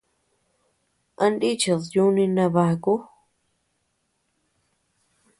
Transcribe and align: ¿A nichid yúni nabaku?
¿A 1.23 1.25
nichid 1.37 1.81
yúni 1.93 2.25
nabaku? 2.35 2.93